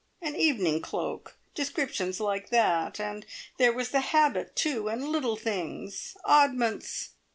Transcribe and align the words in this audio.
`An 0.25 0.35
evening 0.35 0.81
cloak.' 0.81 1.37
Descriptions 1.53 2.19
like 2.19 2.49
that. 2.49 2.99
And 2.99 3.23
there 3.59 3.71
was 3.71 3.89
the 3.89 3.99
habit, 3.99 4.55
too, 4.55 4.89
and 4.89 5.07
little 5.07 5.35
things 5.37 6.17
oddments. 6.25 7.11